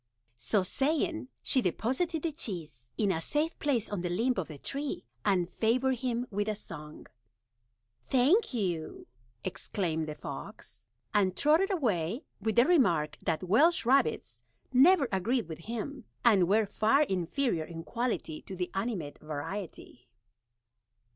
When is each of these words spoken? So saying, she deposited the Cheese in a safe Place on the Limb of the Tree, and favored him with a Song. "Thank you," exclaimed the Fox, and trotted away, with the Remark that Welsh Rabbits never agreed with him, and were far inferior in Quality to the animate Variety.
So 0.39 0.63
saying, 0.63 1.27
she 1.43 1.61
deposited 1.61 2.23
the 2.23 2.31
Cheese 2.31 2.89
in 2.97 3.11
a 3.11 3.21
safe 3.21 3.59
Place 3.59 3.87
on 3.87 4.01
the 4.01 4.09
Limb 4.09 4.33
of 4.37 4.47
the 4.47 4.57
Tree, 4.57 5.05
and 5.23 5.47
favored 5.47 5.99
him 5.99 6.25
with 6.31 6.47
a 6.47 6.55
Song. 6.55 7.05
"Thank 8.07 8.51
you," 8.51 9.05
exclaimed 9.43 10.07
the 10.07 10.15
Fox, 10.15 10.87
and 11.13 11.37
trotted 11.37 11.69
away, 11.71 12.23
with 12.41 12.55
the 12.55 12.65
Remark 12.65 13.19
that 13.19 13.43
Welsh 13.43 13.85
Rabbits 13.85 14.41
never 14.73 15.07
agreed 15.11 15.47
with 15.47 15.59
him, 15.65 16.05
and 16.25 16.47
were 16.49 16.65
far 16.65 17.03
inferior 17.03 17.65
in 17.65 17.83
Quality 17.83 18.41
to 18.41 18.55
the 18.55 18.71
animate 18.73 19.19
Variety. 19.19 20.09